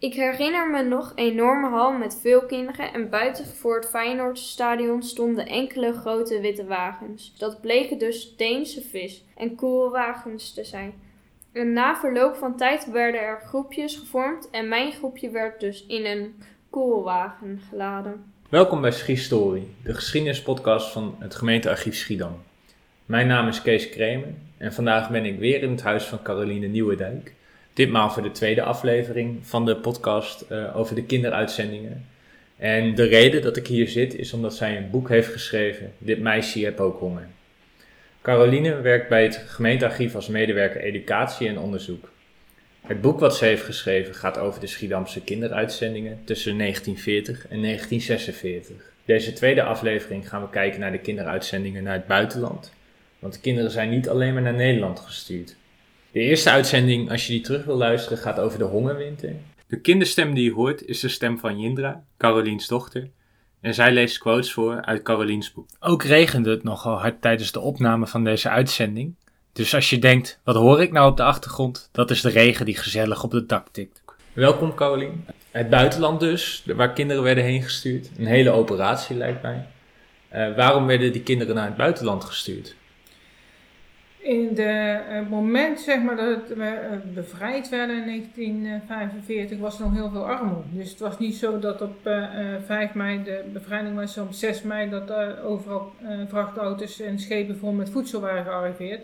[0.00, 5.02] Ik herinner me nog een enorme hal met veel kinderen en buiten voor het Feyenoordstadion
[5.02, 7.34] stonden enkele grote witte wagens.
[7.38, 10.92] Dat bleken dus Deense vis en koelwagens te zijn.
[11.52, 16.04] En na verloop van tijd werden er groepjes gevormd en mijn groepje werd dus in
[16.04, 16.34] een
[16.70, 18.24] koelwagen geladen.
[18.48, 22.42] Welkom bij Schiestory, de geschiedenispodcast van het gemeentearchief Schiedam.
[23.06, 26.66] Mijn naam is Kees Kremer en vandaag ben ik weer in het huis van Caroline
[26.66, 27.36] Nieuwendijk.
[27.78, 32.06] Ditmaal voor de tweede aflevering van de podcast uh, over de kinderuitzendingen.
[32.56, 36.20] En de reden dat ik hier zit is omdat zij een boek heeft geschreven, Dit
[36.20, 37.26] meisje heb ook honger.
[38.22, 42.10] Caroline werkt bij het gemeentearchief als medewerker educatie en onderzoek.
[42.80, 48.92] Het boek wat ze heeft geschreven gaat over de Schiedamse kinderuitzendingen tussen 1940 en 1946.
[49.04, 52.72] Deze tweede aflevering gaan we kijken naar de kinderuitzendingen naar het buitenland.
[53.18, 55.56] Want de kinderen zijn niet alleen maar naar Nederland gestuurd.
[56.12, 59.32] De eerste uitzending, als je die terug wil luisteren, gaat over de hongerwinter.
[59.66, 63.10] De kinderstem die je hoort is de stem van Jindra, Caroliens dochter.
[63.60, 65.66] En zij leest quotes voor uit Caroliens boek.
[65.80, 69.14] Ook regende het nogal hard tijdens de opname van deze uitzending.
[69.52, 71.88] Dus als je denkt, wat hoor ik nou op de achtergrond?
[71.92, 74.02] Dat is de regen die gezellig op het dak tikt.
[74.32, 75.24] Welkom Carolien.
[75.50, 78.10] Het buitenland dus, waar kinderen werden heen gestuurd.
[78.18, 79.66] Een hele operatie lijkt mij.
[80.32, 82.76] Uh, waarom werden die kinderen naar het buitenland gestuurd?
[84.28, 89.94] In het moment zeg maar, dat we eh, bevrijd werden in 1945 was er nog
[89.94, 90.68] heel veel armoede.
[90.72, 94.62] Dus het was niet zo dat op 5 eh, mei de bevrijding was, op 6
[94.62, 95.92] mei dat er overal
[96.28, 99.00] vrachtauto's en schepen vol met voedsel waren gearriveerd.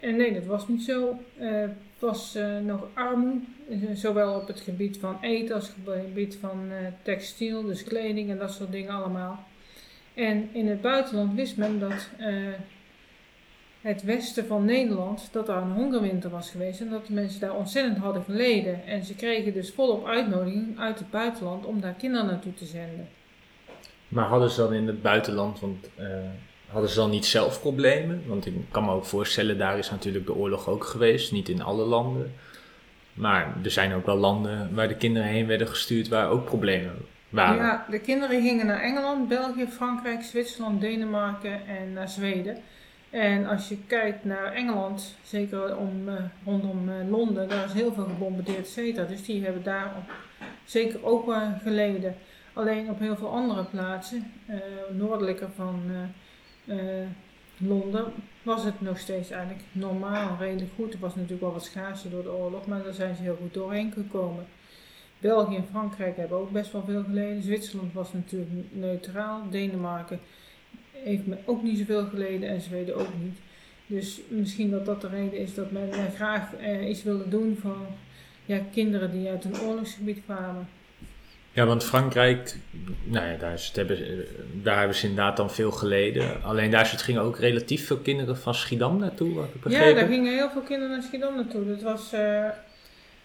[0.00, 1.18] En nee, dat was niet zo.
[1.38, 3.44] het was nog armoede,
[3.92, 6.70] zowel op het gebied van eten als op het gebied van
[7.02, 9.44] textiel, dus kleding en dat soort dingen allemaal.
[10.14, 12.08] En in het buitenland wist men dat
[13.82, 17.54] het westen van Nederland, dat daar een hongerwinter was geweest en dat de mensen daar
[17.54, 18.86] ontzettend hadden geleden.
[18.86, 23.08] En ze kregen dus volop uitnodiging uit het buitenland om daar kinderen naartoe te zenden.
[24.08, 26.06] Maar hadden ze dan in het buitenland, want uh,
[26.66, 28.22] hadden ze dan niet zelf problemen?
[28.26, 31.62] Want ik kan me ook voorstellen, daar is natuurlijk de oorlog ook geweest, niet in
[31.62, 32.32] alle landen.
[33.14, 36.96] Maar er zijn ook wel landen waar de kinderen heen werden gestuurd waar ook problemen
[37.28, 37.56] waren.
[37.56, 42.56] Ja, de kinderen gingen naar Engeland, België, Frankrijk, Zwitserland, Denemarken en naar Zweden.
[43.12, 46.14] En als je kijkt naar Engeland, zeker om, uh,
[46.44, 49.92] rondom uh, Londen, daar is heel veel gebombardeerd, et Dus die hebben daar
[50.64, 52.14] zeker ook uh, geleden.
[52.52, 54.32] Alleen op heel veel andere plaatsen,
[54.90, 55.80] noordelijker van
[57.56, 58.04] Londen,
[58.42, 60.92] was het nog steeds eigenlijk normaal, redelijk goed.
[60.92, 63.54] Er was natuurlijk wel wat schaarste door de oorlog, maar daar zijn ze heel goed
[63.54, 64.46] doorheen gekomen.
[65.18, 67.42] België en Frankrijk hebben ook best wel veel geleden.
[67.42, 69.42] Zwitserland was natuurlijk neutraal.
[69.50, 70.20] Denemarken
[71.04, 73.38] heeft men ook niet zoveel geleden en Zweden ook niet.
[73.86, 77.86] Dus misschien dat dat de reden is dat men graag eh, iets wilde doen voor
[78.46, 80.68] ja, kinderen die uit een oorlogsgebied kwamen.
[81.54, 82.56] Ja, want Frankrijk,
[83.04, 84.26] nou ja, daar, hebben,
[84.62, 86.42] daar hebben ze inderdaad dan veel geleden.
[86.42, 90.50] Alleen daar gingen ook relatief veel kinderen van Schiedam naartoe, ik Ja, daar gingen heel
[90.50, 91.66] veel kinderen naar Schiedam naartoe.
[91.66, 92.48] Dat was, uh,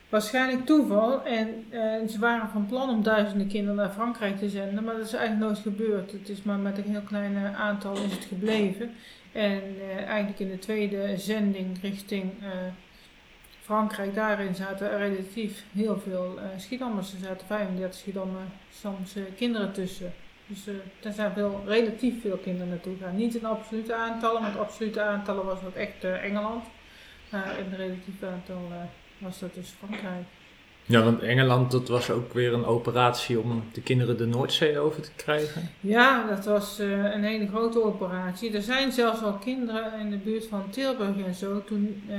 [0.09, 1.23] waarschijnlijk toeval.
[1.23, 5.06] En uh, ze waren van plan om duizenden kinderen naar Frankrijk te zenden, maar dat
[5.06, 6.12] is eigenlijk nooit gebeurd.
[6.12, 8.91] Het is maar met een heel klein aantal is het gebleven.
[9.31, 12.31] En uh, eigenlijk in de tweede zending richting
[13.62, 17.13] Frankrijk, daarin zaten relatief heel veel Schiedammers.
[17.13, 20.13] Er zaten 35 Schiedamse kinderen tussen.
[20.47, 20.68] Dus
[21.03, 23.16] er zijn veel, relatief veel kinderen naartoe gegaan.
[23.16, 26.66] Niet in absolute aantallen, want absolute aantallen was dat echt Engeland.
[27.29, 28.72] Maar in relatief aantal
[29.19, 30.25] was dat dus Frankrijk.
[30.89, 35.01] Ja, want Engeland, dat was ook weer een operatie om de kinderen de Noordzee over
[35.01, 35.69] te krijgen.
[35.79, 38.53] Ja, dat was uh, een hele grote operatie.
[38.53, 42.16] Er zijn zelfs al kinderen in de buurt van Tilburg en zo, toen uh,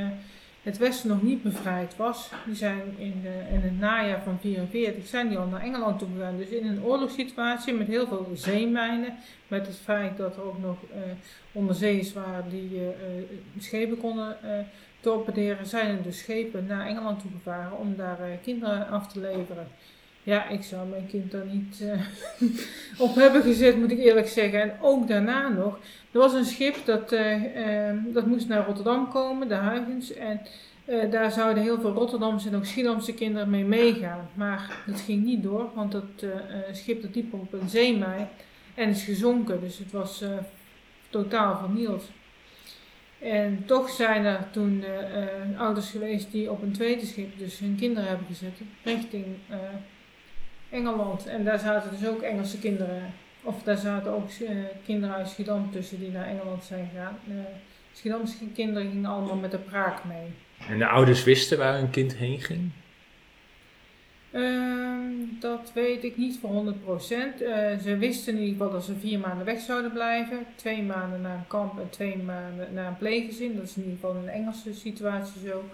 [0.62, 2.30] het Westen nog niet bevrijd was.
[2.46, 6.08] Die zijn in, de, in het najaar van 1944 zijn die al naar Engeland toe
[6.16, 6.36] gegaan.
[6.36, 9.14] Dus in een oorlogssituatie met heel veel zeemijnen,
[9.48, 11.00] met het feit dat er ook nog uh,
[11.52, 12.80] onderzeeërs waren die
[13.58, 14.36] schepen konden
[15.00, 19.68] torpederen zijn er dus schepen naar Engeland toegevaren om daar uh, kinderen af te leveren.
[20.22, 22.00] Ja, ik zou mijn kind daar niet uh,
[23.08, 24.62] op hebben gezet, moet ik eerlijk zeggen.
[24.62, 25.78] En ook daarna nog.
[26.12, 30.12] Er was een schip dat, uh, dat moest naar Rotterdam komen, de Huygens.
[30.12, 30.40] En
[31.10, 34.28] daar zouden heel veel Rotterdamse en ook Schiedamse kinderen mee meegaan.
[34.34, 36.24] Maar dat ging niet door, want dat
[36.72, 38.28] schip dat liep op een zeemij
[38.74, 39.60] en is gezonken.
[39.60, 40.24] Dus het was
[41.10, 42.10] totaal vernield.
[43.18, 44.84] En toch zijn er toen
[45.52, 49.56] uh, ouders geweest die op een tweede schip dus hun kinderen hebben gezet richting uh,
[50.70, 51.26] Engeland.
[51.26, 53.02] En daar zaten dus ook Engelse kinderen,
[53.42, 54.28] of daar zaten ook
[54.84, 57.18] kinderen uit Schiedam tussen die naar Engeland zijn gegaan.
[57.92, 60.32] Schiedamse kinderen gingen allemaal met de praak mee.
[60.68, 62.70] En de ouders wisten waar hun kind heen ging?
[64.30, 67.40] Ehm, dat weet ik niet voor 100%.
[67.42, 70.46] Eh ze wisten in ieder geval dat ze vier maanden weg zouden blijven.
[70.54, 73.56] Twee maanden naar een kamp en twee maanden naar een pleeggezin.
[73.56, 75.64] Dat is in ieder geval een Engelse situatie zo.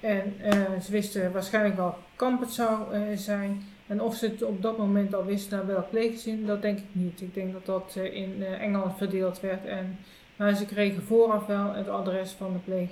[0.00, 3.62] En eh, ze wisten waarschijnlijk wel kamp het zou eh, zijn.
[3.86, 6.84] En of ze het op dat moment al wisten naar welk pleeggezin, dat denk ik
[6.92, 7.20] niet.
[7.20, 9.66] Ik denk dat dat in Engeland verdeeld werd.
[9.66, 9.98] En,
[10.36, 12.90] maar ze kregen vooraf wel het adres van de pleeg,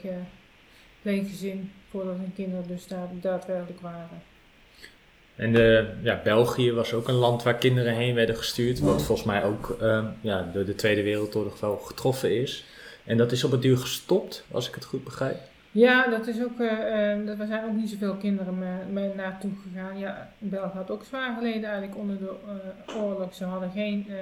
[1.03, 4.23] pleeggezin voordat hun kinderen dus daar daadwerkelijk waren.
[5.39, 5.53] En
[6.03, 8.79] ja, België was ook een land waar kinderen heen werden gestuurd.
[8.81, 12.65] Wat volgens mij ook eh, ja, door de Tweede Wereldoorlog wel getroffen is.
[13.05, 15.37] En dat is op het duur gestopt, als ik het goed begrijp.
[15.71, 16.59] Ja, dat is ook,
[17.27, 18.59] dat- er zijn ook niet zoveel kinderen
[18.93, 19.99] mee naartoe gegaan.
[19.99, 22.31] Ja, België had ook zwaar geleden eigenlijk onder de
[22.89, 23.35] eh, oorlog.
[23.35, 24.15] Ze hadden geen eh,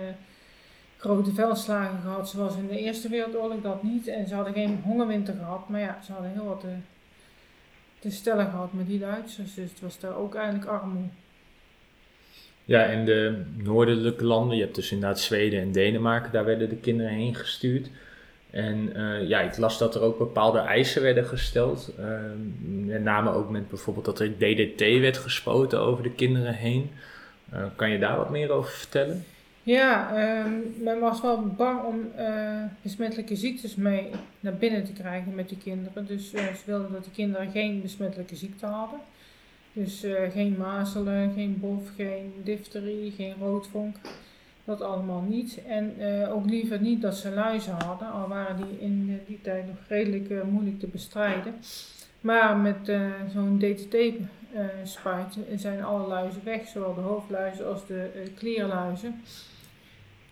[0.96, 4.06] grote veldslagen gehad zoals in de Eerste Wereldoorlog, dat niet.
[4.08, 6.64] En ze hadden geen hongerwinter gehad, maar ja, ze hadden heel wat
[8.06, 9.54] te, te stellen gehad met die Duitsers.
[9.54, 11.08] Dus het was daar ook eigenlijk armoede.
[12.64, 16.76] Ja, en de noordelijke landen, je hebt dus inderdaad Zweden en Denemarken, daar werden de
[16.76, 17.90] kinderen heen gestuurd.
[18.50, 21.92] En eh, ja, ik las dat er ook bepaalde eisen werden gesteld.
[21.98, 22.06] Eh,
[22.64, 26.90] met name ook met bijvoorbeeld dat er DDT werd gespoten over de kinderen heen.
[27.50, 29.24] Eh, kan je daar wat meer over vertellen?
[29.66, 30.52] Ja, ehm,
[30.82, 34.10] men was wel bang om eh, besmettelijke ziektes mee
[34.40, 36.06] naar binnen te krijgen met die kinderen.
[36.06, 38.98] Dus eh, ze wilden dat de kinderen geen besmettelijke ziekte hadden.
[39.72, 43.96] Dus eh, geen mazelen, geen bof, geen difterie, geen roodvonk.
[44.64, 45.60] Dat allemaal niet.
[45.66, 45.94] En
[46.30, 50.44] ook liever niet dat ze luizen hadden, al waren die in die tijd nog redelijk
[50.50, 51.54] moeilijk te bestrijden.
[52.20, 52.92] Maar met
[53.32, 59.22] zo'n DTT-spuit zijn alle luizen weg, zowel de hoofdluizen als de klierluizen.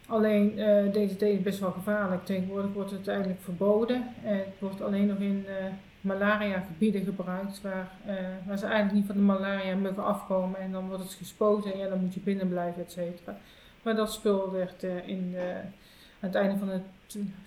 [0.09, 2.25] Alleen eh, DDT is best wel gevaarlijk.
[2.25, 4.05] Tegenwoordig wordt het eigenlijk verboden.
[4.25, 5.55] En het wordt alleen nog in eh
[6.01, 8.15] malaria-gebieden gebruikt waar, eh,
[8.47, 10.61] waar ze eigenlijk niet van de malaria mogen afkomen.
[10.61, 13.37] En dan wordt het gespoten en ja, dan moet je binnen blijven, et cetera.
[13.83, 15.35] Maar dat spul werd in
[16.21, 16.81] aan het einde van de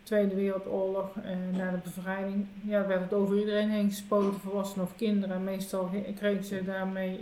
[0.04, 1.10] Tweede Wereldoorlog,
[1.58, 5.44] na de bevrijding, ja, werd het over iedereen heen gespoten, volwassenen of kinderen.
[5.44, 7.20] Meestal ge- kregen ze daarmee,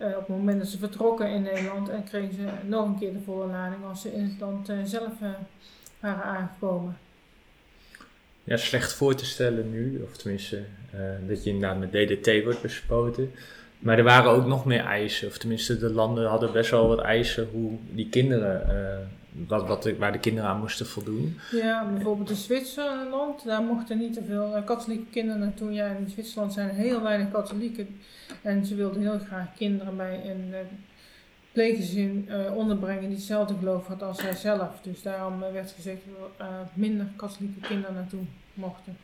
[0.00, 3.20] op het moment dat ze vertrokken in Nederland, en kregen ze nog een keer de
[3.24, 5.28] volle lading als ze in het land eh, zelf eh,
[6.00, 6.96] waren aangekomen.
[8.44, 10.62] Ja, slecht voor te stellen nu, of tenminste
[10.92, 13.32] eh, dat je inderdaad met DDT wordt bespoten.
[13.78, 17.00] Maar er waren ook nog meer eisen, of tenminste de landen hadden best wel wat
[17.00, 18.66] eisen hoe die kinderen,
[19.48, 21.38] eh, wat, waar de kinderen aan moesten voldoen.
[21.50, 25.72] Ja, bijvoorbeeld in Zwitserland, daar mochten niet te veel eh, katholieke kinderen naartoe.
[25.72, 28.00] Ja, in Zwitserland zijn heel weinig katholieken.
[28.42, 30.58] En ze wilden heel graag kinderen bij een uh,
[31.52, 34.80] pleeggezin eh, onderbrengen die hetzelfde geloof had als zij zelf.
[34.82, 38.22] Dus daarom eh, werd gezegd dat er eh, minder katholieke kinderen naartoe
[38.54, 38.96] mochten.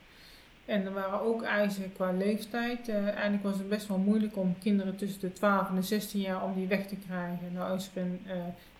[0.66, 2.88] En er waren ook eisen qua leeftijd.
[2.88, 6.20] Eh, eigenlijk was het best wel moeilijk om kinderen tussen de 12 en de 16
[6.20, 7.52] jaar om die weg te krijgen.
[7.52, 8.36] Nou is er eh,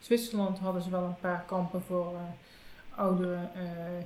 [0.07, 4.05] Zwitserland hadden ze wel een paar kampen voor eh, oudere eh,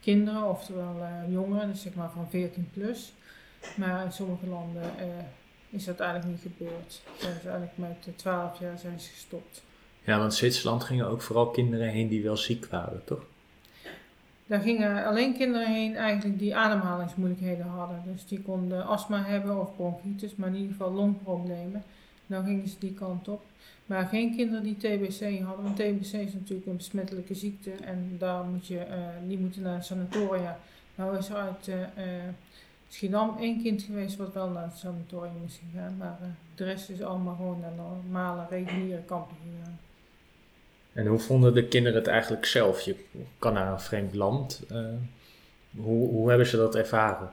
[0.00, 3.12] kinderen, oftewel eh, jongeren, dus zeg maar van 14 plus.
[3.76, 4.92] Maar in sommige landen
[5.70, 7.00] is dat eigenlijk niet gebeurd.
[7.18, 9.62] Zijn ze eigenlijk met eh, 12 jaar zijn ze gestopt.
[10.04, 13.22] Ja, want Zwitserland gingen ook vooral kinderen heen die wel ziek waren, toch?
[14.46, 18.02] Daar gingen alleen kinderen heen eigenlijk die ademhalingsmoeilijkheden hadden.
[18.12, 21.84] Dus die konden astma hebben of bronchitis, maar in ieder geval longproblemen.
[22.30, 23.42] Dan gingen ze die kant op.
[23.86, 28.44] Maar geen kinderen die TBC hadden, want TBC is natuurlijk een besmettelijke ziekte en daar
[28.44, 30.58] moet je, eh, die moeten naar een sanatoria.
[30.94, 32.04] Nou is er uit eh,
[32.88, 36.18] Schiedam één kind geweest wat wel naar het sanatorium is gegaan, maar
[36.54, 39.78] de rest is allemaal gewoon naar normale reguliere kampen gegaan.
[40.92, 42.80] En hoe vonden de kinderen het eigenlijk zelf?
[42.80, 42.96] Je
[43.38, 44.62] kan naar een vreemd land.
[45.76, 47.30] hoe, hoe hebben ze dat ervaren?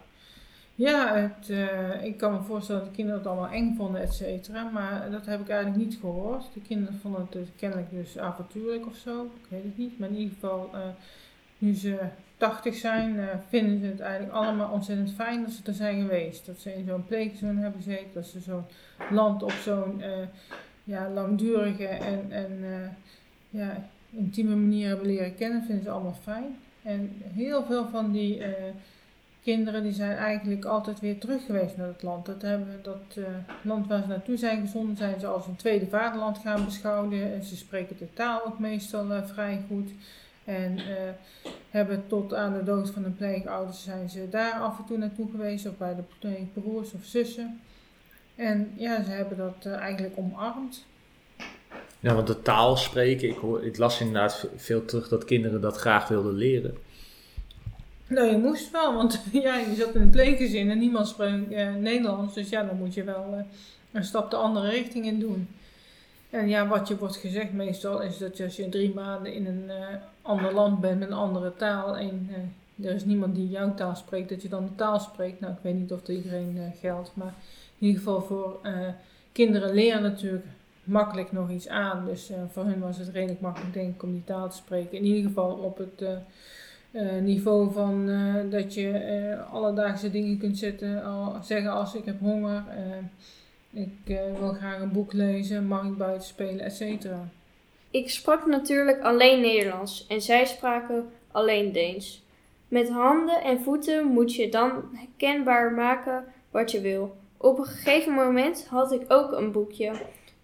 [0.78, 4.14] Ja, het, eh, ik kan me voorstellen dat de kinderen het allemaal eng vonden, et
[4.14, 4.70] cetera.
[4.70, 6.54] Maar dat heb ik eigenlijk niet gehoord.
[6.54, 9.24] De kinderen vonden het dus kennelijk dus avontuurlijk of zo.
[9.24, 10.00] Ik weet het niet.
[10.00, 10.80] Maar in ieder geval, eh,
[11.58, 12.00] nu ze
[12.38, 16.46] 80 zijn, eh, vinden ze het eigenlijk allemaal ontzettend fijn dat ze er zijn geweest.
[16.46, 18.14] Dat ze in zo'n pleegzoon hebben gezeten.
[18.14, 18.66] Dat ze zo'n
[19.12, 20.02] land op zo'n
[20.84, 22.60] ja, langdurige en, en
[23.50, 25.64] ja, intieme manier hebben leren kennen.
[25.64, 26.58] Vinden ze allemaal fijn.
[26.84, 28.42] En heel veel van die...
[29.54, 32.25] kinderen die zijn eigenlijk altijd weer terug geweest naar het land.
[32.25, 33.24] Dat, hebben, dat eh,
[33.62, 37.34] land waar ze naartoe zijn gezonden, zijn ze als een tweede vaderland gaan beschouwen.
[37.34, 39.89] En ze spreken de taal ook meestal eh, vrij goed.
[40.44, 41.12] En eh,
[41.70, 45.32] hebben tot aan de dood van hun pleegouders zijn ze daar af en toe naartoe
[45.32, 45.68] geweest.
[45.68, 47.60] Of bij de broers of zussen.
[48.36, 50.86] En ja, ze hebben dat eigenlijk omarmd.
[52.00, 55.62] Ja, want de taal spreken, ik, hoor, ik las inderdaad ve- veel terug dat kinderen
[55.62, 56.77] dat graag wilden leren.
[58.08, 61.76] Nou, je moest wel, want ja, je zat in een pleeggezin en niemand spreekt eh,
[61.76, 62.34] Nederlands.
[62.34, 63.40] Dus ja, dan moet je wel eh,
[63.92, 65.48] een stap de andere richting in doen.
[66.30, 69.64] En ja, wat je wordt gezegd meestal is dat als je drie maanden in een
[69.66, 69.76] uh,
[70.22, 72.30] ander land bent met een andere taal en
[72.84, 75.40] er is niemand die jouw taal spreekt, dat je dan de taal spreekt.
[75.40, 77.34] Nou, ik weet niet of dat iedereen geldt, maar
[77.78, 78.60] in ieder geval voor
[79.32, 80.46] kinderen leren natuurlijk
[80.84, 82.06] makkelijk nog iets aan.
[82.06, 84.98] Dus voor hun was het redelijk makkelijk denk ik om die taal te spreken.
[84.98, 86.04] In ieder geval op het
[87.22, 88.10] niveau van
[88.50, 92.63] dat je alledaagse dingen kunt zetten, al, zeggen als ik heb honger
[93.77, 97.06] ik wil graag een boek lezen, mag ik buiten spelen, etc.
[97.92, 102.25] Ik sprak natuurlijk alleen Nederlands en zij spraken alleen Deens.
[102.68, 104.84] Met handen en voeten moet je dan
[105.18, 107.18] kenbaar maken wat je wil.
[107.38, 109.92] Op een gegeven moment had ik ook een boekje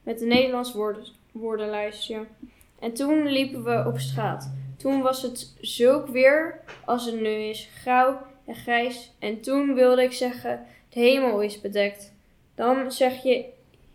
[0.04, 2.26] met een Nederlands woorden, woordenlijstje.
[2.80, 4.54] En toen liepen we op straat.
[4.78, 9.12] Toen was het zulk weer als het nu is, grauw en grijs.
[9.20, 12.14] En toen wilde ik zeggen, de hemel is bedekt.
[12.56, 13.46] Dan zeg je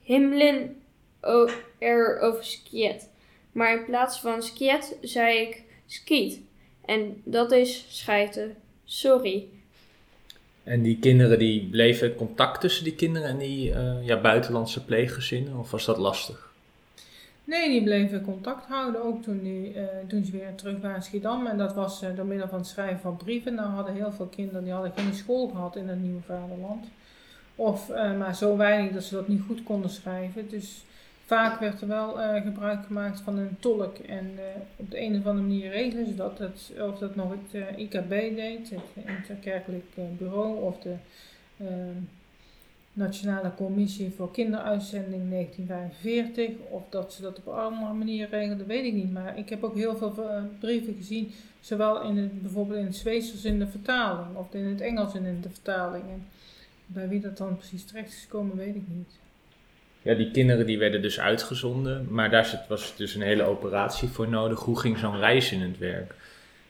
[0.03, 0.77] himlen
[1.79, 3.09] er over skiet.
[3.53, 6.41] Maar in plaats van skiet zei ik skiet.
[6.85, 8.57] En dat is schijten.
[8.85, 9.47] Sorry.
[10.65, 15.57] En die kinderen, die bleven contact tussen die kinderen en die uh, ja, buitenlandse pleeggezinnen?
[15.57, 16.48] Of was dat lastig?
[17.49, 21.03] Nee, die bleven contact houden, ook toen, die, uh, toen ze weer terug waren in
[21.03, 21.47] Schiedam.
[21.47, 23.55] En dat was uh, door middel van het schrijven van brieven.
[23.55, 26.87] Nou hadden heel veel kinderen, die hadden geen school gehad in het nieuwe vaderland.
[27.55, 30.49] Of uh, maar zo weinig dat ze dat niet goed konden schrijven.
[30.49, 30.85] Dus
[31.25, 33.99] vaak werd er wel gebruik gemaakt van een tolk.
[33.99, 34.31] En
[34.77, 36.39] op de een of andere manier regelen ze dat.
[36.39, 39.87] dat of dat nog het IKB deed, het Interkerkelijk
[40.19, 40.95] Bureau, of de
[42.99, 46.49] Nationale Commissie voor Kinderuitzending 1945.
[46.71, 49.13] Of dat ze dat op andere manier regelden, weet ik niet.
[49.13, 50.15] Maar ik heb ook heel veel
[50.61, 54.37] brieven gezien, zowel in het, bijvoorbeeld in het Zweeds in de vertaling.
[54.37, 56.05] Of in het Engels en in de vertaling.
[56.87, 59.19] Bij wie dat dan precies terecht is gekomen, weet ik niet.
[60.03, 64.29] Ja, die kinderen die werden dus uitgezonden, maar daar was dus een hele operatie voor
[64.29, 64.61] nodig.
[64.61, 66.15] Hoe ging zo'n reis in het werk?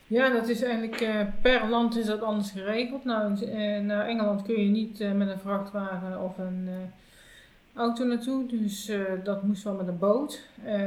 [0.09, 3.05] Ja, dat is eigenlijk uh, per land is dat anders geregeld.
[3.05, 6.69] Nou, uh, naar Engeland kun je niet uh, met een vrachtwagen of een
[7.75, 8.93] auto naartoe, dus
[9.25, 10.43] dat moest wel met een boot.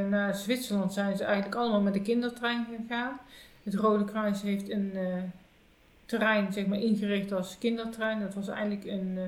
[0.09, 3.19] naar Zwitserland zijn ze eigenlijk allemaal met de kindertrein gegaan.
[3.63, 4.91] Het Rode Kruis heeft een
[6.05, 8.19] terrein zeg maar, ingericht als kindertrein.
[8.19, 9.21] Dat was eigenlijk een uh,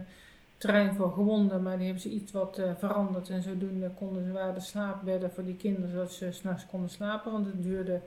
[0.57, 3.29] terrein voor gewonden, maar die hebben ze iets wat veranderd.
[3.29, 7.31] En zodoende konden ze waar de slaapbedden voor die kinderen, zodat ze s'nachts konden slapen.
[7.31, 8.01] Want het duurde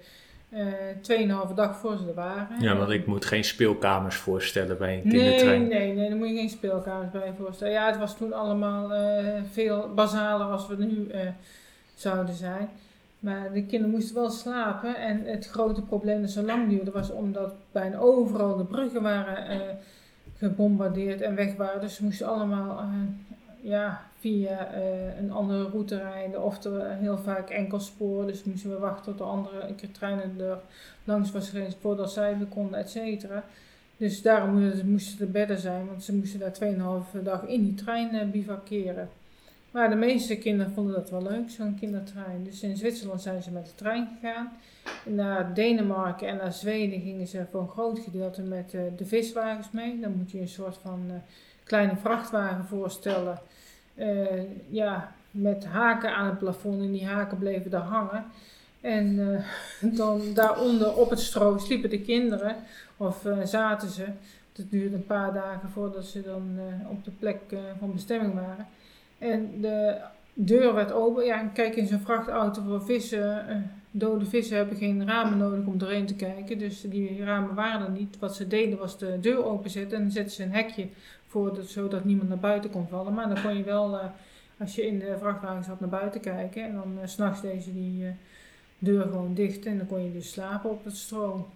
[0.56, 2.60] uh, 2,5 dag voor ze er waren.
[2.60, 5.68] Ja, want ik moet geen speelkamers voorstellen bij een kindertrein.
[5.68, 7.72] Nee, nee, nee, daar moet je geen speelkamers bij voorstellen.
[7.72, 8.92] Ja, het was toen allemaal
[9.52, 11.10] veel basaler als we nu
[11.94, 12.68] zouden zijn.
[13.18, 14.96] Maar de kinderen moesten wel slapen.
[14.96, 19.78] En het grote probleem dat zo lang duurde was omdat bijna overal de bruggen waren
[20.38, 21.80] gebombardeerd en weg waren.
[21.80, 22.84] Dus ze moesten allemaal
[23.66, 26.42] ja, via uh, een andere route rijden.
[26.42, 28.26] Of er heel vaak enkel spoor.
[28.26, 30.58] Dus moesten we wachten tot de andere keer treinen er
[31.04, 33.44] langs was geen spoor dat zij weer konden, et cetera.
[33.96, 36.56] Dus daarom moesten de bedden zijn, want ze moesten daar
[37.16, 39.08] 2,5 dag in die trein bivakeren.
[39.70, 42.44] Maar de meeste kinderen vonden dat wel leuk, zo'n kindertrein.
[42.44, 44.52] Dus in Zwitserland zijn ze met de trein gegaan.
[45.04, 49.70] Naar Denemarken en naar Zweden gingen ze voor een groot gedeelte met uh, de viswagens
[49.70, 50.00] mee.
[50.00, 51.14] Dan moet je een soort van uh,
[51.66, 53.38] kleine vrachtwagen voorstellen.
[53.94, 54.06] Uh,
[54.68, 58.24] ja, met haken aan het plafond en die haken bleven daar hangen.
[58.80, 59.16] En
[60.00, 62.56] dan daaronder op het stro sliepen de kinderen
[62.96, 64.04] of zaten ze.
[64.52, 66.58] Het duurde een paar dagen voordat ze dan
[66.90, 67.38] op de plek
[67.78, 68.66] van bestemming waren.
[69.18, 69.96] En de
[70.32, 71.24] deur werd open.
[71.24, 73.70] Ja, kijk in zo'n vrachtauto voor vissen.
[73.90, 76.58] Dode vissen hebben geen ramen nodig om doorheen te kijken.
[76.58, 78.18] Dus die ramen waren er niet.
[78.18, 80.88] Wat ze deden was de deur openzetten en dan zetten ze een hekje
[81.36, 83.14] voor, dat, zodat niemand naar buiten kon vallen.
[83.14, 84.04] Maar dan kon je wel, uh,
[84.58, 86.64] als je in de vrachtwagen zat, naar buiten kijken.
[86.64, 88.04] En dan uh, s'nachts deze die
[88.78, 91.48] deur gewoon dicht en dan kon je dus slapen op het stro.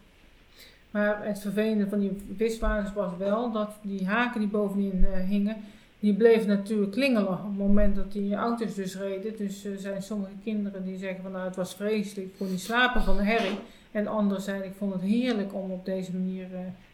[0.91, 5.57] Maar het vervelende van die viswagens was wel dat die haken die bovenin hingen,
[6.01, 9.37] die bleef natuurlijk klingelen op het moment dat die auto's dus reden.
[9.37, 13.03] Dus er zijn sommige kinderen die zeggen van nou het was vreselijk, ik kon slapen
[13.03, 13.59] van de herrie.
[13.91, 16.47] En anderen zeiden ik vond het heerlijk om op deze manier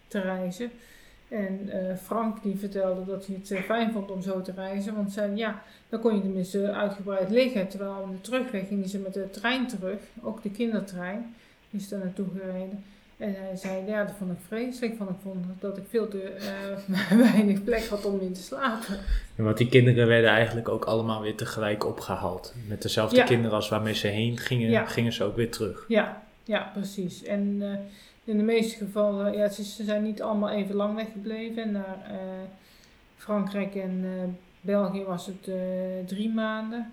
[0.08, 0.70] te reizen.
[1.28, 4.94] En uh, Frank die vertelde dat hij het uh, fijn vond om zo te reizen.
[4.94, 7.68] Want zei ja, dan kon je tenminste uitgebreid liggen.
[7.68, 11.34] Terwijl op de terugweg gingen ze met de trein terug, ook de kindertrein.
[11.70, 12.84] Die is daar naartoe gereden.
[13.16, 14.96] En hij zei, ja, dat vond ik vreselijk.
[14.96, 16.36] Van, ik vond dat ik veel te
[16.90, 18.98] uh, weinig plek had om in te slapen.
[19.36, 22.54] Ja, want die kinderen werden eigenlijk ook allemaal weer tegelijk opgehaald.
[22.68, 25.84] Met dezelfde kinderen als waarmee ze heen gingen, gingen ze ook weer terug.
[25.88, 27.22] Ja, ja precies.
[27.22, 27.72] En uh,
[28.26, 31.72] in de meeste gevallen, ja, ze zijn niet allemaal even lang weggebleven.
[31.72, 32.18] Naar uh,
[33.16, 34.04] Frankrijk en
[34.60, 35.56] België was het eh,
[36.06, 36.92] drie maanden.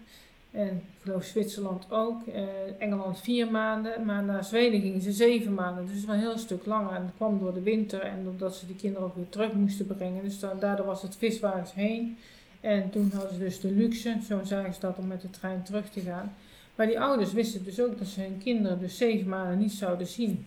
[0.51, 2.27] En ik geloof Zwitserland ook.
[2.27, 2.43] Eh,
[2.79, 4.05] Engeland vier maanden.
[4.05, 5.85] Maar naar Zweden gingen ze zeven maanden.
[5.85, 6.95] Dus het was een heel stuk langer.
[6.95, 9.87] En dat kwam door de winter en omdat ze die kinderen ook weer terug moesten
[9.87, 10.23] brengen.
[10.23, 12.17] Dus dan, daardoor was het viswagens heen.
[12.61, 15.63] En toen hadden ze dus de luxe, zo zagen ze dat, om met de trein
[15.63, 16.33] terug te gaan.
[16.75, 20.07] Maar die ouders wisten dus ook dat ze hun kinderen dus zeven maanden niet zouden
[20.07, 20.45] zien.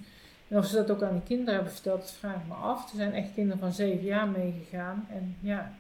[0.49, 2.91] En of ze dat ook aan de kinderen hebben verteld, dat vraag ik me af.
[2.91, 5.07] Er zijn echt kinderen van zeven jaar meegegaan.
[5.11, 5.73] En ja,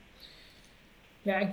[1.26, 1.48] ja ik,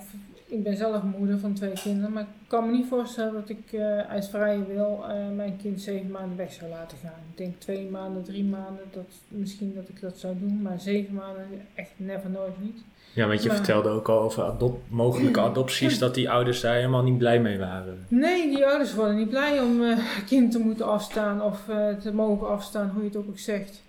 [0.46, 3.72] ik ben zelf moeder van twee kinderen, maar ik kan me niet voorstellen dat ik
[3.72, 7.20] uh, uit vrije wil uh, mijn kind zeven maanden weg zou laten gaan.
[7.32, 11.13] Ik denk twee maanden, drie maanden, dat, misschien dat ik dat zou doen, maar zeven
[11.13, 12.77] maanden echt never nooit niet.
[13.13, 17.03] Ja, want je vertelde ook al over adop mogelijke adopties, dat die ouders daar helemaal
[17.03, 18.06] niet blij mee waren.
[18.08, 21.63] Nee, die ouders worden niet blij om uh, kind te moeten afstaan of
[22.01, 23.82] te mogen afstaan, hoe je het ook, ook zegt.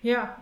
[0.00, 0.38] Ja,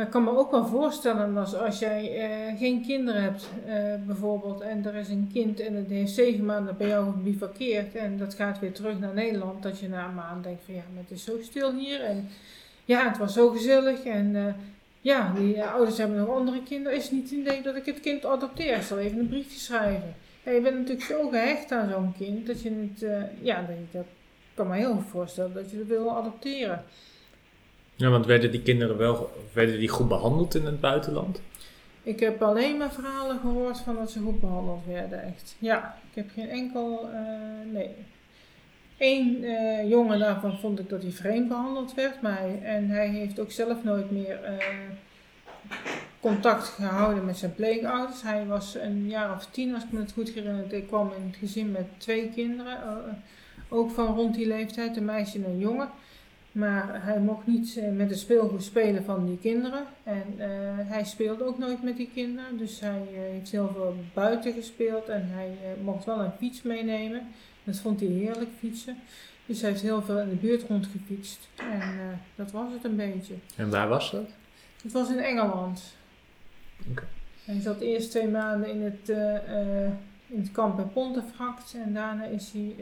[0.00, 3.74] maar ik kan me ook wel voorstellen als, als jij uh, geen kinderen hebt, uh,
[4.06, 8.18] bijvoorbeeld, en er is een kind en het heeft zeven maanden bij jou bivakkeerd en
[8.18, 11.02] dat gaat weer terug naar Nederland, dat je na een maand denkt van ja, maar
[11.02, 12.28] het is zo stil hier en
[12.84, 14.44] ja, het was zo gezellig en uh,
[15.00, 18.00] ja, die ouders hebben nog andere kinderen, is het niet het idee dat ik het
[18.00, 20.14] kind adopteer, ik zal even een briefje schrijven.
[20.44, 24.04] Ja, je bent natuurlijk zo gehecht aan zo'n kind dat je het, ja, dat
[24.54, 26.84] kan me heel goed voorstellen dat je het wil adopteren.
[28.00, 31.40] Ja, want werden die kinderen wel werden die goed behandeld in het buitenland?
[32.02, 35.56] Ik heb alleen maar verhalen gehoord van dat ze goed behandeld werden, echt.
[35.58, 37.90] Ja, ik heb geen enkel, uh, nee.
[38.98, 43.40] Eén uh, jongen daarvan vond ik dat hij vreemd behandeld werd, maar en hij heeft
[43.40, 44.64] ook zelf nooit meer uh,
[46.20, 48.22] contact gehouden met zijn pleegouders.
[48.22, 50.72] Hij was een jaar of tien, als ik me het goed herinner.
[50.72, 52.78] Ik kwam in het gezin met twee kinderen,
[53.68, 55.88] ook van rond die leeftijd, een meisje en een jongen.
[56.52, 59.84] Maar hij mocht niet eh, met de speelgoed spelen van die kinderen.
[60.02, 60.44] En uh,
[60.78, 62.58] hij speelde ook nooit met die kinderen.
[62.58, 65.08] Dus hij uh, heeft heel veel buiten gespeeld.
[65.08, 67.28] En hij uh, mocht wel een fiets meenemen.
[67.64, 68.96] Dat vond hij heerlijk fietsen.
[69.46, 71.48] Dus hij heeft heel veel in de buurt rondgefietst.
[71.56, 73.34] En dat was het een beetje.
[73.56, 74.30] En waar was dat?
[74.82, 75.82] Het was in Engeland.
[76.90, 77.08] Okay.
[77.44, 79.08] Hij zat eerst twee maanden in het,
[80.26, 81.74] in het kamp in Pontefract.
[81.84, 82.74] En daarna is hij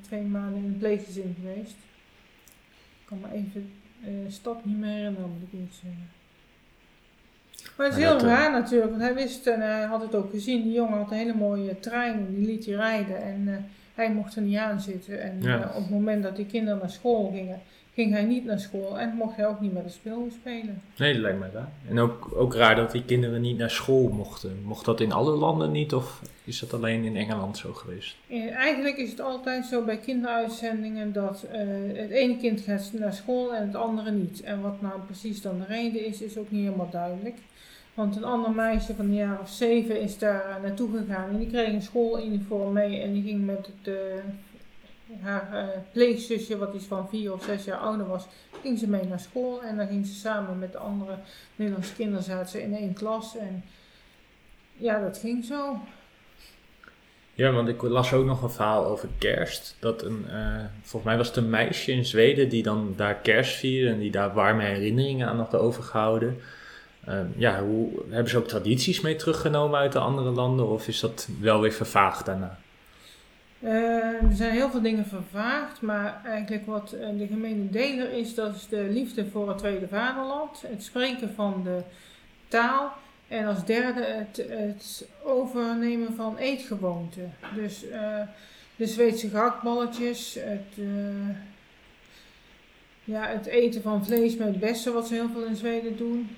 [0.00, 1.74] twee maanden in het pleeggezin geweest
[3.12, 3.72] kan me even
[4.04, 6.10] uh, stad niet meer herinneren, moet ik niet zeggen.
[7.76, 10.62] Maar het is heel raar natuurlijk, want hij wist en hij had het ook gezien.
[10.62, 13.22] Die jongen had een hele mooie trein en die liet hij rijden.
[13.22, 15.22] En hij mocht er niet aan zitten.
[15.22, 15.58] En ja.
[15.58, 17.60] op het moment dat die kinderen naar school gingen,
[17.94, 20.82] ging hij niet naar school en mocht hij ook niet met de speelgoed spelen.
[20.96, 21.72] Nee, dat lijkt mij raar.
[21.88, 24.62] En ook, ook raar dat die kinderen niet naar school mochten.
[24.64, 28.16] Mocht dat in alle landen niet of is dat alleen in Engeland zo geweest?
[28.28, 31.58] Eh, eigenlijk is het altijd zo bij kinderuitzendingen dat uh,
[32.00, 34.42] het ene kind gaat naar school en het andere niet.
[34.42, 37.36] En wat nou precies dan de reden is, is ook niet helemaal duidelijk.
[37.94, 41.48] Want een ander meisje van een jaar of zeven is daar naartoe gegaan en die
[41.48, 44.20] kreeg een schooluniform mee en die ging met de
[45.20, 48.26] haar uh, pleegzusje, wat iets van vier of zes jaar ouder was,
[48.62, 49.62] ging ze mee naar school.
[49.62, 51.18] En dan ging ze samen met de andere
[51.56, 53.36] Nederlandse kinderen zaten ze in één klas.
[53.36, 53.64] En
[54.76, 55.78] ja, dat ging zo.
[57.34, 59.76] Ja, want ik las ook nog een verhaal over kerst.
[59.78, 63.56] Dat een, uh, volgens mij was het een meisje in Zweden die dan daar kerst
[63.56, 66.40] vierde en die daar warme herinneringen aan had overgehouden.
[67.08, 71.00] Uh, ja, hoe, hebben ze ook tradities mee teruggenomen uit de andere landen of is
[71.00, 72.58] dat wel weer vervaagd daarna?
[73.64, 78.34] Uh, er zijn heel veel dingen vervaagd, maar eigenlijk wat uh, de gemene deler is,
[78.34, 81.82] dat is de liefde voor het tweede vaderland, het spreken van de
[82.48, 82.92] taal
[83.28, 87.34] en als derde het, overnemen van eetgewoonten.
[87.54, 88.20] Dus uh,
[88.76, 90.84] de Zweedse gehaktballetjes, het,
[93.04, 96.36] ja, het eten van vlees met bessen, wat ze heel veel in Zweden doen.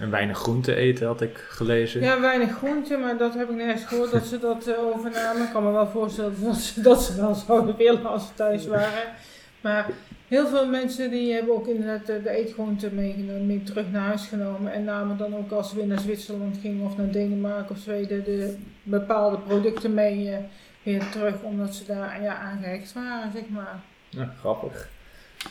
[0.00, 2.00] En weinig groente eten had ik gelezen.
[2.00, 5.42] Ja, weinig groente, maar dat heb ik nergens gehoord dat ze dat uh, overnamen.
[5.42, 8.66] Ik kan me wel voorstellen dat ze dat ze wel zouden willen als ze thuis
[8.66, 9.12] waren.
[9.60, 9.86] Maar
[10.28, 14.26] heel veel mensen die hebben ook inderdaad de, de eetgroenten meegenomen, mee terug naar huis
[14.26, 14.72] genomen.
[14.72, 18.24] En namen dan ook als ze weer naar Zwitserland gingen of naar Denemarken of Zweden
[18.24, 20.36] de bepaalde producten mee uh,
[20.82, 21.42] weer terug.
[21.42, 23.80] Omdat ze daar ja, aan gehecht waren, zeg maar.
[24.08, 24.88] Ja, grappig.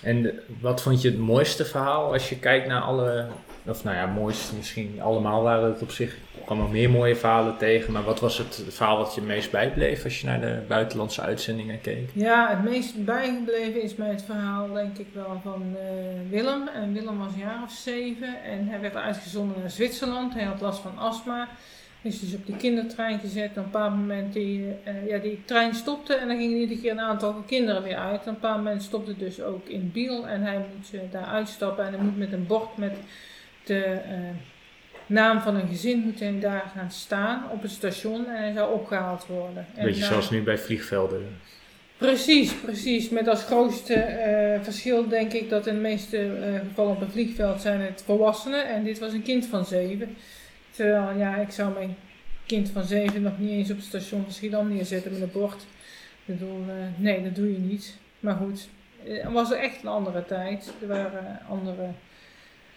[0.02, 3.28] En wat vond je het mooiste verhaal als je kijkt naar alle,
[3.66, 6.14] of nou ja, mooiste misschien allemaal waren het op zich.
[6.14, 9.52] Ik kwam nog meer mooie verhalen tegen, maar wat was het verhaal wat je meest
[9.52, 12.10] bijbleef als je naar de buitenlandse uitzendingen keek?
[12.14, 15.80] Ja, het meest bijgebleven is mij het verhaal denk ik wel van uh,
[16.30, 16.68] Willem.
[16.68, 20.34] En Willem was een jaar of zeven en hij werd uitgezonden naar Zwitserland.
[20.34, 21.48] Hij had last van astma
[22.02, 23.50] is dus op die kindertrein gezet.
[23.50, 26.92] Op een paar moment die, uh, ja, die trein stopte en dan gingen iedere keer
[26.92, 28.20] een aantal kinderen weer uit.
[28.20, 31.26] Op een paar moment stopte het dus ook in Biel en hij moet uh, daar
[31.26, 32.94] uitstappen en hij moet met een bord met
[33.64, 34.30] de, uh,
[35.10, 38.74] naam van een gezin moet hij daar gaan staan op het station en hij zou
[38.74, 39.66] opgehaald worden.
[39.76, 41.38] En Beetje zoals nu bij vliegvelden.
[41.98, 43.10] Precies, precies.
[43.10, 47.12] Met als grootste eh, verschil denk ik dat in de meeste eh, gevallen op een
[47.12, 50.16] vliegveld zijn het volwassenen en dit was een kind van zeven.
[50.80, 51.96] Terwijl ja, ik zou mijn
[52.46, 55.62] kind van zeven nog niet eens op het station van Schiedam neerzetten met een bord.
[56.26, 57.98] Ik bedoel, eh, nee, dat doe je niet.
[58.20, 58.70] Maar goed,
[59.06, 60.74] eh, het was echt een andere tijd.
[60.82, 61.88] Er waren andere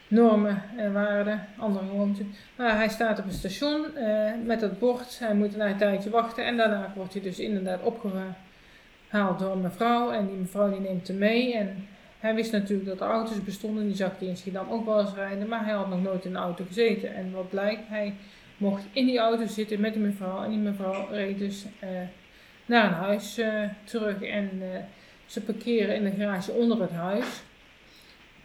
[0.08, 2.34] normen en waarden, andere gewoonten.
[2.56, 5.18] Maar hij staat op het station eh, met dat bord.
[5.18, 10.10] Hij moet een tijdje wachten en daarna wordt hij dus inderdaad opgehaald door een mevrouw.
[10.10, 11.54] En die mevrouw die neemt hem mee.
[11.54, 11.88] En
[12.22, 13.86] hij wist natuurlijk dat er auto's bestonden.
[13.86, 15.48] Die zag hij in Schiedam ook wel eens rijden.
[15.48, 17.14] Maar hij had nog nooit in een auto gezeten.
[17.14, 18.14] En wat blijkt, hij
[18.56, 20.42] mocht in die auto zitten met die mevrouw.
[20.42, 21.88] En die mevrouw reed dus eh,
[22.66, 24.22] naar een huis eh, terug.
[24.22, 24.80] En eh,
[25.26, 27.42] ze parkeren in de garage onder het huis.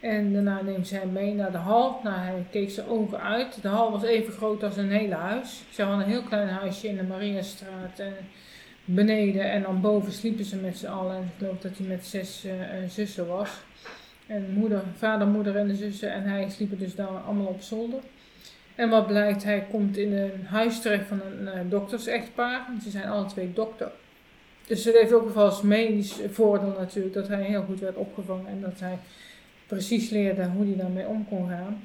[0.00, 2.00] En daarna neemt ze hem mee naar de hal.
[2.02, 3.62] Nou, hij keek zijn ogen uit.
[3.62, 5.62] De hal was even groot als een hele huis.
[5.70, 8.02] Ze hadden een heel klein huisje in de Mariastraat.
[8.94, 11.16] Beneden en dan boven sliepen ze met z'n allen.
[11.16, 13.50] En ik geloof dat hij met zes eh, eh, zussen was.
[14.26, 16.12] En moeder, vader, moeder en de zussen.
[16.12, 18.00] En hij sliepen dus daar allemaal op zolder.
[18.74, 22.66] En wat blijkt, hij komt in een huis terecht van een eh, dokters-echtpaar.
[22.82, 23.90] Ze zijn alle twee dokter.
[24.66, 28.46] Dus het heeft ook wel als medisch voordeel natuurlijk dat hij heel goed werd opgevangen.
[28.46, 28.98] En dat hij
[29.66, 31.82] precies leerde hoe hij daarmee om kon gaan.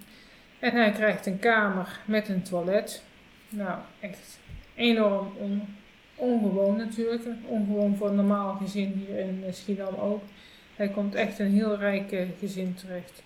[0.59, 3.03] En hij krijgt een kamer met een toilet.
[3.49, 4.39] Nou, echt
[4.75, 5.75] enorm on-
[6.15, 7.21] ongewoon natuurlijk.
[7.47, 10.21] Ongewoon voor een normaal gezin hier in eh, Schiedam ook.
[10.75, 13.23] Hij komt echt een heel rijk eh, gezin terecht.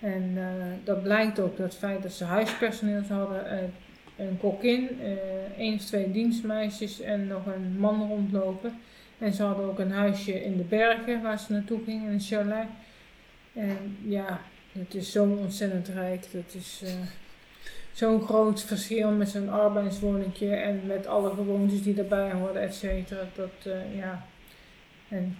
[0.00, 0.44] En eh,
[0.84, 3.50] dat blijkt ook door het feit dat ze huispersoneel hadden.
[3.50, 3.58] eh,
[4.16, 8.78] een kokkin, eh één of twee dienstmeisjes en nog een man rondlopen.
[9.18, 12.66] En ze hadden ook een huisje in de bergen waar ze naartoe gingen, een chalet.
[13.52, 14.40] En ja,
[14.72, 16.26] het is zo ontzettend rijk.
[16.32, 16.82] Dat is
[17.98, 23.20] zo'n groot verschil met zo'n arbeidswoningje en met alle gewoontes die daarbij horen, et cetera.
[23.34, 24.26] Dat, eh, ja.
[25.08, 25.36] En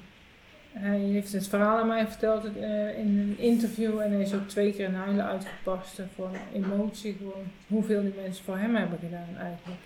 [0.73, 4.49] hij heeft het verhaal aan mij verteld eh, in een interview en hij is ook
[4.49, 7.17] twee keer in huilen uitgebarsten voor emotie.
[7.19, 9.81] Gewoon hoeveel die mensen voor hem hebben gedaan eigenlijk.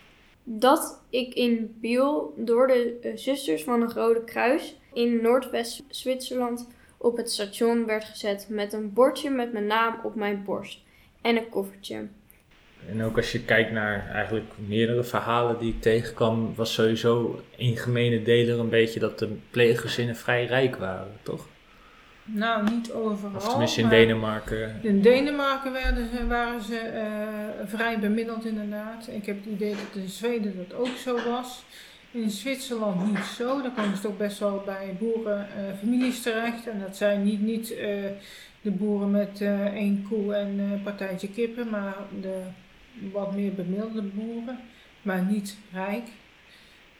[0.44, 7.16] Dat ik in Biel door de eh, Zusters van het Rode Kruis in Noordwest-Zwitserland op
[7.16, 10.80] het station werd gezet met een bordje met mijn naam op mijn borst
[11.22, 12.08] en een koffertje.
[12.88, 17.76] En ook als je kijkt naar eigenlijk meerdere verhalen die ik tegenkwam, was sowieso een
[17.76, 21.46] gemene deler een beetje dat de pleeggezinnen vrij rijk waren, toch?
[22.24, 23.36] Nou, niet overal.
[23.36, 24.78] Of tenminste in Denemarken.
[24.82, 29.08] In Denemarken werden ze, waren ze eh, vrij bemiddeld inderdaad.
[29.10, 31.64] Ik heb het idee dat in Zweden dat ook zo was.
[32.10, 33.62] In Zwitserland niet zo.
[33.62, 36.68] Daar komen ze toch best wel bij boerenfamilies terecht.
[36.68, 37.88] En dat zijn niet, niet eh,
[38.62, 42.42] de boeren met eh, één koe en eh, een partijtje kippen, maar de
[43.12, 44.58] wat meer bemiddelde boeren.
[45.02, 46.08] Maar niet rijk.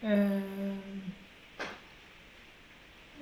[0.00, 1.00] Ehm,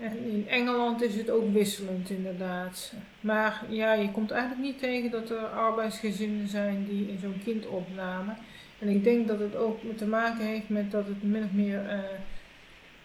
[0.01, 2.93] en in Engeland is het ook wisselend inderdaad.
[3.21, 8.37] Maar ja, je komt eigenlijk niet tegen dat er arbeidsgezinnen zijn die zo'n kind opnamen.
[8.79, 11.89] En ik denk dat het ook te maken heeft met dat het min of meer
[11.89, 11.99] eh,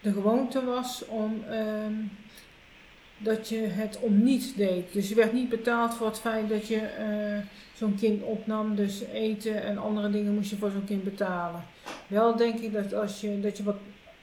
[0.01, 1.93] de gewoonte was om ehm,
[3.17, 4.93] dat je het om niets deed.
[4.93, 7.37] Dus je werd niet betaald voor het feit dat je eh,
[7.73, 8.75] zo'n kind opnam.
[8.75, 11.63] Dus eten en andere dingen moest je voor zo'n kind betalen.
[12.07, 13.77] Wel denk ik dat als je, dat je wat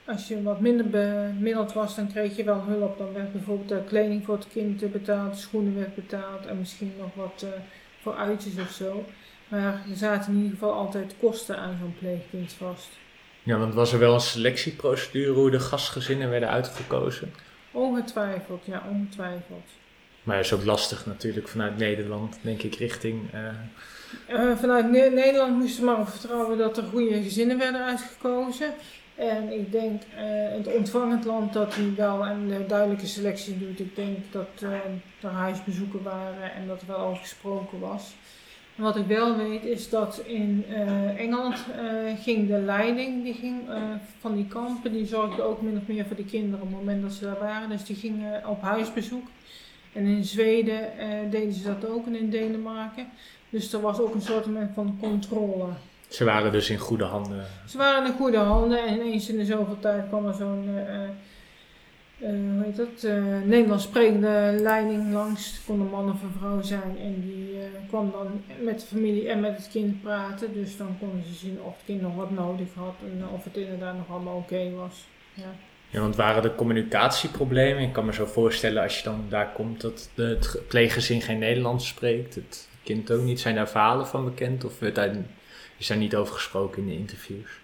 [0.05, 2.99] als je wat minder bemiddeld was, dan kreeg je wel hulp.
[2.99, 7.43] Dan werd bijvoorbeeld kleding voor het kind betaald, schoenen werd betaald en misschien nog wat
[7.43, 7.49] eh,
[8.01, 9.05] voor uitjes of zo.
[9.49, 12.89] Maar er zaten in ieder geval altijd kosten aan zo'n pleegkind vast.
[13.43, 17.33] Ja, want was er wel een selectieprocedure hoe de gastgezinnen werden uitgekozen?
[17.73, 19.67] Ongetwijfeld, ja, ongetwijfeld.
[20.23, 23.33] Maar het is ook lastig natuurlijk vanuit Nederland, denk ik, richting...
[23.33, 23.47] eh,
[24.27, 28.71] Eh, vanuit Ne- Nederland moesten we maar op vertrouwen dat er goede gezinnen werden uitgekozen.
[29.15, 30.23] En ik denk eh,
[30.57, 33.81] het ontvangend land dat hij wel een duidelijke selectie doet.
[33.81, 34.49] Ik denk dat
[35.23, 38.15] er huisbezoeken waren en dat er wel over gesproken was.
[38.75, 43.69] Wat ik wel weet is dat in eh, Engeland eh, ging de leiding die ging,
[43.69, 43.83] eh,
[44.21, 47.03] van die kampen, die zorgde ook min of meer voor die kinderen op het moment
[47.03, 47.69] dat ze daar waren.
[47.69, 49.27] Dus die gingen op huisbezoek.
[49.93, 50.89] En in Zweden
[51.31, 53.07] deden ze dat ook en in Denemarken.
[53.49, 55.67] Dus er was ook een soort van controle.
[56.09, 57.47] ze waren dus in goede handen.
[57.67, 60.69] Ze waren in goede handen en eens in de zoveel tijd kwam er zo'n,
[62.31, 65.47] hoe heet dat, eh, Nederlands sprekende leiding langs.
[65.53, 68.87] Het kon een man of een vrouw zijn en die eh, kwam dan met de
[68.87, 70.53] familie en met het kind praten.
[70.53, 73.57] Dus dan konden ze zien of het kind nog wat nodig had en of het
[73.57, 75.07] inderdaad nog allemaal oké was.
[75.35, 75.55] Ja.
[75.91, 77.83] Ja, want waren er communicatieproblemen?
[77.83, 81.39] Ik kan me zo voorstellen als je dan daar komt dat de- het pleeggezin geen
[81.39, 82.35] Nederlands spreekt.
[82.35, 83.41] Het kind ook niet.
[83.41, 84.83] Zijn daar verhalen van bekend of
[85.79, 87.61] is daar niet over gesproken in de interviews?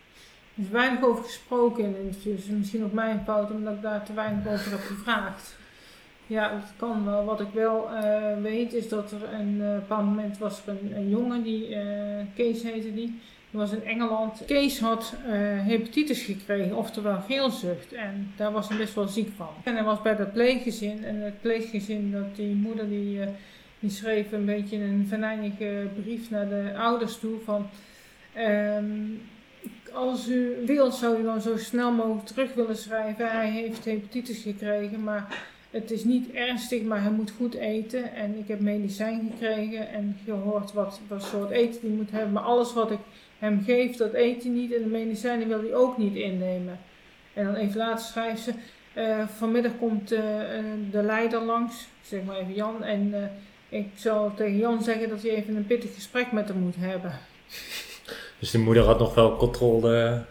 [0.59, 2.45] Er is weinig over gesproken in de interviews.
[2.47, 5.57] Misschien ook mijn fout omdat ik daar te weinig over heb gevraagd.
[6.27, 7.25] Ja, dat kan wel.
[7.25, 11.09] Wat ik wel eh, weet is dat er een uh, bepaald moment was er een,
[11.09, 11.79] jongen, die, uh,
[12.35, 14.43] Kees heette die, die was in Engeland.
[14.47, 15.15] Kees had
[15.63, 17.93] hepatitis gekregen, oftewel geelzucht.
[17.93, 19.49] En daar was hij best wel ziek van.
[19.65, 21.05] En hij was bij dat pleeggezin.
[21.05, 23.21] En het pleeggezin, dat die moeder, die,
[23.87, 27.67] schreef een beetje een venijnige brief naar de ouders toe van...
[28.39, 29.21] Um,
[29.99, 33.31] als u wilt, zou u dan zo snel mogelijk terug willen schrijven.
[33.31, 38.15] Hij heeft hepatitis gekregen, maar het is niet ernstig, maar hij moet goed eten.
[38.15, 42.33] En ik heb medicijn gekregen en gehoord wat, wat soort eten hij moet hebben.
[42.33, 42.99] Maar alles wat ik
[43.39, 44.75] hem geef, dat eet hij niet.
[44.75, 46.79] En de medicijnen wil hij ook niet innemen.
[47.33, 48.53] En dan even later schrijft ze.
[48.97, 50.19] Uh, vanmiddag komt uh,
[50.91, 52.85] de leider langs, zeg maar even Jan.
[52.85, 56.59] En uh, ik zal tegen Jan zeggen dat hij even een pittig gesprek met hem
[56.59, 57.13] moet hebben.
[58.39, 60.25] Dus de moeder had nog wel controle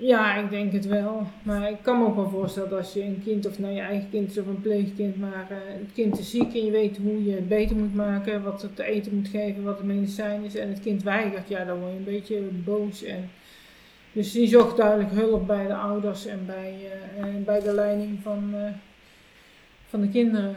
[0.00, 1.26] ja, ik denk het wel.
[1.42, 3.80] Maar ik kan me ook wel voorstellen dat als je een kind, of nou je
[3.80, 6.96] eigen kind is of een pleegkind, maar uh, het kind is ziek en je weet
[6.96, 10.44] hoe je het beter moet maken, wat het te eten moet geven, wat het medicijn
[10.44, 13.02] is en het kind weigert, ja, dan word je een beetje boos.
[13.02, 13.30] En,
[14.12, 16.74] dus die zocht duidelijk hulp bij de ouders en bij,
[17.18, 18.60] uh, bij de leiding van, uh,
[19.88, 20.54] van de kinderen.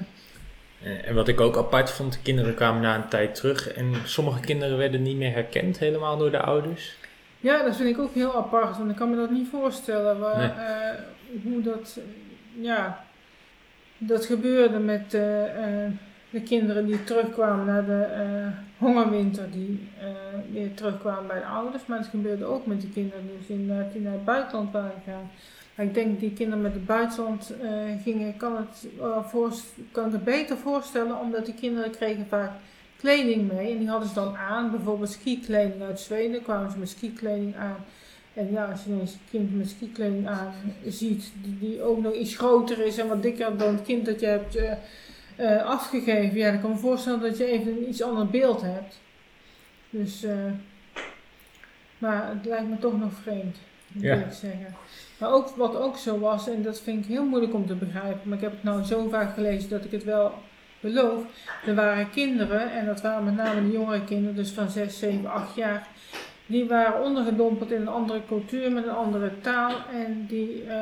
[0.84, 4.40] En wat ik ook apart vond, de kinderen kwamen na een tijd terug en sommige
[4.40, 6.98] kinderen werden niet meer herkend helemaal door de ouders.
[7.40, 10.38] Ja, dat vind ik ook heel apart, want ik kan me dat niet voorstellen waar,
[10.38, 10.48] nee.
[10.48, 12.00] uh, hoe dat,
[12.60, 13.04] ja,
[13.98, 15.92] dat gebeurde met uh, uh,
[16.30, 18.08] de kinderen die terugkwamen naar de
[18.78, 19.90] hongerwinter, die
[20.52, 21.86] weer terugkwamen bij de ouders.
[21.86, 25.32] Maar het gebeurde ook met de kinderen dus die naar het buitenland waren gegaan.
[25.78, 27.54] Ik denk die kinderen met het buitenland
[28.04, 28.88] gingen, kan, het,
[29.92, 32.52] kan ik het beter voorstellen, omdat die kinderen kregen vaak
[33.04, 33.72] kleding mee.
[33.72, 37.86] En die hadden ze dan aan, bijvoorbeeld skikleding uit Zweden, kwamen ze met skikleding aan.
[38.34, 40.54] En ja, als je een kind met skikleding aan
[40.88, 44.26] ziet, die, ook nog iets groter is en wat dikker dan het kind dat je
[44.26, 44.72] hebt uh,
[45.40, 48.62] uh, afgegeven, ja, dan kan ik me voorstellen dat je even een iets ander beeld
[48.62, 49.00] hebt.
[49.90, 50.52] Dus, uh,
[51.98, 53.58] maar het lijkt me toch nog vreemd,
[53.94, 54.16] moet ja.
[54.16, 54.76] ik zeggen.
[55.18, 58.22] Maar ook, wat ook zo was, en dat vind ik heel moeilijk om te begrijpen,
[58.24, 60.34] maar ik heb het nou zo vaak gelezen dat ik het wel
[60.80, 61.24] beloof.
[61.66, 65.32] Er waren kinderen, en dat waren met name de jongere kinderen, dus van 6, 7,
[65.32, 65.88] 8 jaar,
[66.46, 69.76] die waren ondergedompeld in een andere cultuur met een andere taal.
[69.94, 70.74] En die, uh,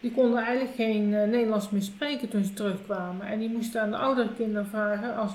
[0.00, 3.26] die konden eigenlijk geen uh, Nederlands meer spreken toen ze terugkwamen.
[3.26, 5.32] En die moesten aan de oudere kinderen vragen, als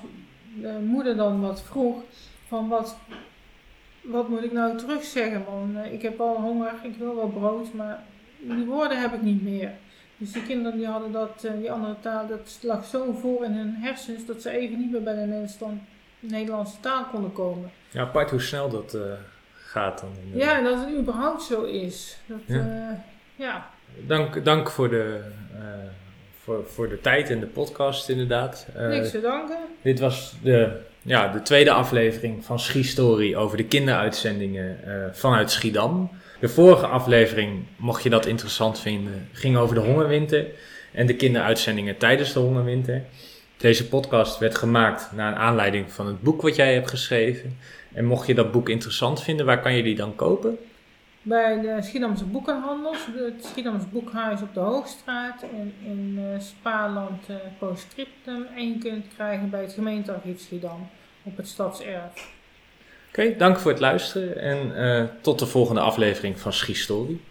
[0.62, 1.98] de moeder dan wat vroeg,
[2.48, 2.98] van wat,
[4.08, 5.78] wat moet ik nou terugzeggen man?
[5.78, 8.04] Uh, ik heb al honger, ik wil wel brood, maar
[8.40, 9.72] die woorden heb ik niet meer.
[10.18, 13.52] Dus die kinderen die hadden dat, uh, die andere taal, dat lag zo voor in
[13.52, 15.48] hun hersens dat ze even niet meer bij de
[16.20, 17.72] Nederlandse taal konden komen.
[17.90, 19.02] Ja, apart hoe snel dat uh,
[19.54, 20.10] gaat dan.
[20.32, 20.38] De...
[20.38, 22.18] Ja, en dat het überhaupt zo is.
[22.26, 23.04] Dat, ja.
[23.36, 23.70] Ja.
[24.08, 25.22] Dank, dank voor, de,
[26.44, 28.68] voor, voor de tijd en de podcast inderdaad.
[28.78, 29.58] Niks te danken.
[29.82, 34.80] Dit was de, ja, de tweede aflevering van Schiestory over de kinderuitzendingen
[35.14, 36.10] vanuit Schiedam.
[36.40, 40.46] De vorige aflevering, mocht je dat interessant vinden, ging over de hongerwinter
[40.92, 43.04] en de kinderuitzendingen tijdens de hongerwinter.
[43.58, 47.58] Deze podcast werd gemaakt naar aanleiding van het boek wat jij hebt geschreven.
[47.94, 50.58] En mocht je dat boek interessant vinden, waar kan je die dan kopen?
[51.28, 57.36] Bij de Schiedamse Boekenhandels, het Schiedamse Boekhuis op de Hoogstraat en in uh, Spaarland uh,
[57.60, 58.46] Postscriptum.
[58.56, 60.90] En je kunt krijgen bij het gemeentearchief Schiedam
[61.24, 62.32] op het Stadserf.
[63.10, 67.20] Oké, dank voor het luisteren en uh, tot de volgende aflevering van Schiestory.